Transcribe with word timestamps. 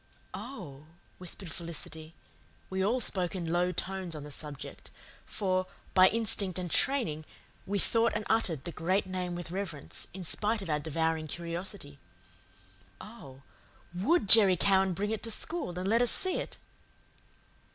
"Oh," 0.33 0.87
whispered 1.19 1.51
Felicity 1.51 2.15
we 2.71 2.83
all 2.83 2.99
spoke 2.99 3.35
in 3.35 3.53
low 3.53 3.71
tones 3.71 4.15
on 4.15 4.23
the 4.23 4.31
subject, 4.31 4.89
for, 5.27 5.67
by 5.93 6.07
instinct 6.09 6.57
and 6.57 6.71
training, 6.71 7.23
we 7.67 7.77
thought 7.77 8.13
and 8.15 8.25
uttered 8.27 8.63
the 8.63 8.71
Great 8.71 9.05
Name 9.05 9.35
with 9.35 9.51
reverence, 9.51 10.07
in 10.11 10.23
spite 10.23 10.63
of 10.63 10.71
our 10.71 10.79
devouring 10.79 11.27
curiosity 11.27 11.99
"oh, 12.99 13.43
WOULD 13.93 14.27
Jerry 14.27 14.57
Cowan 14.57 14.93
bring 14.93 15.11
it 15.11 15.21
to 15.21 15.29
school 15.29 15.77
and 15.77 15.87
let 15.87 16.01
us 16.01 16.09
see 16.09 16.37
it?" 16.37 16.57